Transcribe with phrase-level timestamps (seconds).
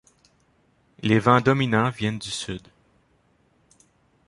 [1.03, 2.67] Les vents dominants viennent du sud.